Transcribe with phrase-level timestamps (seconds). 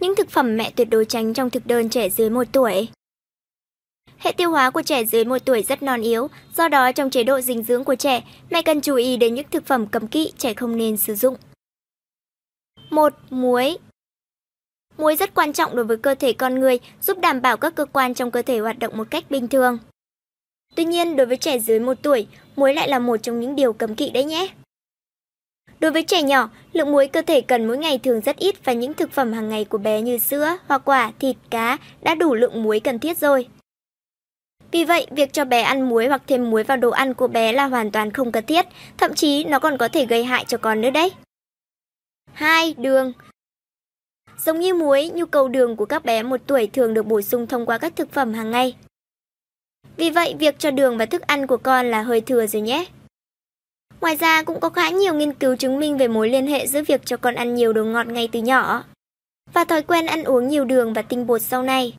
[0.00, 2.88] Những thực phẩm mẹ tuyệt đối tránh trong thực đơn trẻ dưới 1 tuổi.
[4.18, 7.24] Hệ tiêu hóa của trẻ dưới 1 tuổi rất non yếu, do đó trong chế
[7.24, 10.32] độ dinh dưỡng của trẻ, mẹ cần chú ý đến những thực phẩm cấm kỵ
[10.38, 11.36] trẻ không nên sử dụng.
[12.90, 13.14] 1.
[13.30, 13.78] Muối
[14.98, 17.84] Muối rất quan trọng đối với cơ thể con người, giúp đảm bảo các cơ
[17.84, 19.78] quan trong cơ thể hoạt động một cách bình thường.
[20.74, 22.26] Tuy nhiên, đối với trẻ dưới 1 tuổi,
[22.56, 24.48] muối lại là một trong những điều cấm kỵ đấy nhé.
[25.80, 28.72] Đối với trẻ nhỏ, lượng muối cơ thể cần mỗi ngày thường rất ít và
[28.72, 32.34] những thực phẩm hàng ngày của bé như sữa, hoa quả, thịt, cá đã đủ
[32.34, 33.48] lượng muối cần thiết rồi.
[34.70, 37.52] Vì vậy, việc cho bé ăn muối hoặc thêm muối vào đồ ăn của bé
[37.52, 40.58] là hoàn toàn không cần thiết, thậm chí nó còn có thể gây hại cho
[40.58, 41.10] con nữa đấy.
[42.32, 42.74] 2.
[42.78, 43.12] Đường
[44.38, 47.46] Giống như muối, nhu cầu đường của các bé một tuổi thường được bổ sung
[47.46, 48.76] thông qua các thực phẩm hàng ngày.
[49.96, 52.84] Vì vậy, việc cho đường vào thức ăn của con là hơi thừa rồi nhé.
[54.00, 56.82] Ngoài ra, cũng có khá nhiều nghiên cứu chứng minh về mối liên hệ giữa
[56.82, 58.84] việc cho con ăn nhiều đồ ngọt ngay từ nhỏ
[59.52, 61.94] và thói quen ăn uống nhiều đường và tinh bột sau này.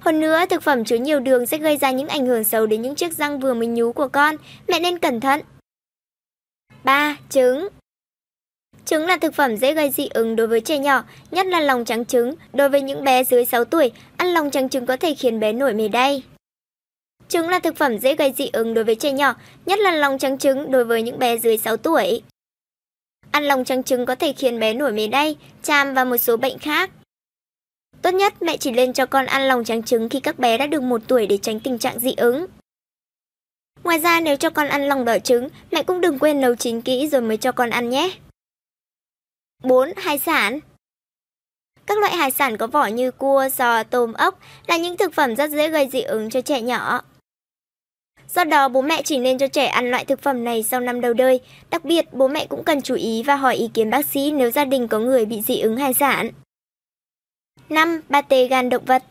[0.00, 2.82] Hơn nữa, thực phẩm chứa nhiều đường sẽ gây ra những ảnh hưởng xấu đến
[2.82, 4.36] những chiếc răng vừa mới nhú của con,
[4.68, 5.40] mẹ nên cẩn thận.
[6.84, 7.16] 3.
[7.28, 7.68] Trứng
[8.84, 11.84] Trứng là thực phẩm dễ gây dị ứng đối với trẻ nhỏ, nhất là lòng
[11.84, 12.34] trắng trứng.
[12.52, 15.52] Đối với những bé dưới 6 tuổi, ăn lòng trắng trứng có thể khiến bé
[15.52, 16.22] nổi mề đay.
[17.28, 19.34] Trứng là thực phẩm dễ gây dị ứng đối với trẻ nhỏ,
[19.66, 22.22] nhất là lòng trắng trứng đối với những bé dưới 6 tuổi.
[23.30, 26.36] Ăn lòng trắng trứng có thể khiến bé nổi mề đay, chàm và một số
[26.36, 26.90] bệnh khác.
[28.02, 30.66] Tốt nhất mẹ chỉ nên cho con ăn lòng trắng trứng khi các bé đã
[30.66, 32.46] được 1 tuổi để tránh tình trạng dị ứng.
[33.84, 36.80] Ngoài ra nếu cho con ăn lòng đỏ trứng, mẹ cũng đừng quên nấu chín
[36.80, 38.10] kỹ rồi mới cho con ăn nhé.
[39.62, 39.92] 4.
[39.96, 40.58] Hải sản
[41.86, 45.36] Các loại hải sản có vỏ như cua, giò, tôm, ốc là những thực phẩm
[45.36, 47.02] rất dễ gây dị ứng cho trẻ nhỏ.
[48.34, 51.00] Do đó bố mẹ chỉ nên cho trẻ ăn loại thực phẩm này sau năm
[51.00, 51.40] đầu đời.
[51.70, 54.50] Đặc biệt, bố mẹ cũng cần chú ý và hỏi ý kiến bác sĩ nếu
[54.50, 56.30] gia đình có người bị dị ứng hải sản.
[57.68, 58.00] 5.
[58.28, 59.02] tê gan động vật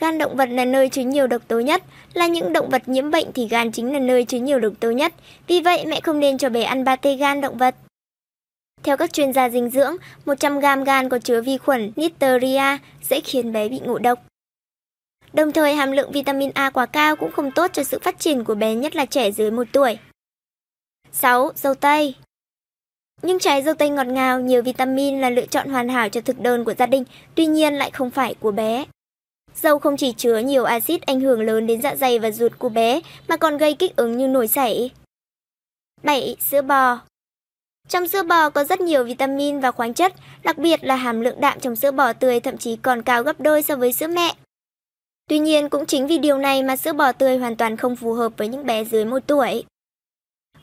[0.00, 1.82] Gan động vật là nơi chứa nhiều độc tố nhất,
[2.14, 4.90] là những động vật nhiễm bệnh thì gan chính là nơi chứa nhiều độc tố
[4.90, 5.12] nhất.
[5.46, 7.74] Vì vậy, mẹ không nên cho bé ăn ba tê gan động vật.
[8.82, 9.96] Theo các chuyên gia dinh dưỡng,
[10.26, 14.31] 100g gan có chứa vi khuẩn Listeria sẽ khiến bé bị ngộ độc.
[15.32, 18.44] Đồng thời hàm lượng vitamin A quá cao cũng không tốt cho sự phát triển
[18.44, 19.98] của bé nhất là trẻ dưới 1 tuổi.
[21.12, 21.52] 6.
[21.54, 22.14] Dâu tây
[23.22, 26.40] những trái dâu tây ngọt ngào, nhiều vitamin là lựa chọn hoàn hảo cho thực
[26.40, 27.04] đơn của gia đình,
[27.34, 28.84] tuy nhiên lại không phải của bé.
[29.54, 32.68] Dâu không chỉ chứa nhiều axit ảnh hưởng lớn đến dạ dày và ruột của
[32.68, 34.90] bé, mà còn gây kích ứng như nổi sảy.
[36.02, 36.36] 7.
[36.40, 36.98] Sữa bò
[37.88, 41.40] Trong sữa bò có rất nhiều vitamin và khoáng chất, đặc biệt là hàm lượng
[41.40, 44.34] đạm trong sữa bò tươi thậm chí còn cao gấp đôi so với sữa mẹ.
[45.32, 48.12] Tuy nhiên cũng chính vì điều này mà sữa bò tươi hoàn toàn không phù
[48.12, 49.64] hợp với những bé dưới 1 tuổi.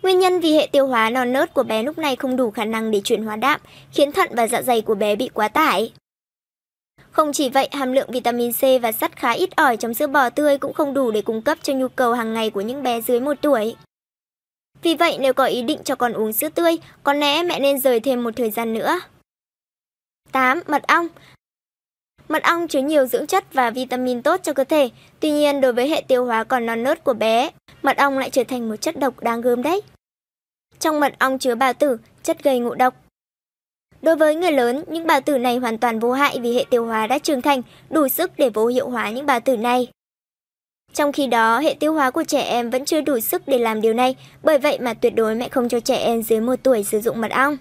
[0.02, 2.66] Nguyên nhân vì hệ tiêu hóa non nớt của bé lúc này không đủ khả
[2.66, 5.94] năng để chuyển hóa đạm, khiến thận và dạ dày của bé bị quá tải.
[7.12, 10.30] Không chỉ vậy, hàm lượng vitamin C và sắt khá ít ỏi trong sữa bò
[10.30, 13.02] tươi cũng không đủ để cung cấp cho nhu cầu hàng ngày của những bé
[13.02, 13.76] dưới 1 tuổi.
[14.82, 17.80] Vì vậy, nếu có ý định cho con uống sữa tươi, có lẽ mẹ nên
[17.80, 19.00] rời thêm một thời gian nữa.
[20.32, 20.62] 8.
[20.68, 21.08] Mật ong
[22.30, 25.74] Mật ong chứa nhiều dưỡng chất và vitamin tốt cho cơ thể, tuy nhiên đối
[25.74, 27.50] với hệ tiêu hóa còn non nớt của bé,
[27.82, 29.82] mật ong lại trở thành một chất độc đáng gớm đấy.
[30.80, 32.94] Trong mật ong chứa bào tử, chất gây ngộ độc.
[34.02, 36.86] Đối với người lớn, những bào tử này hoàn toàn vô hại vì hệ tiêu
[36.86, 39.88] hóa đã trưởng thành, đủ sức để vô hiệu hóa những bào tử này.
[40.94, 43.82] Trong khi đó, hệ tiêu hóa của trẻ em vẫn chưa đủ sức để làm
[43.82, 46.84] điều này, bởi vậy mà tuyệt đối mẹ không cho trẻ em dưới 1 tuổi
[46.84, 47.58] sử dụng mật ong.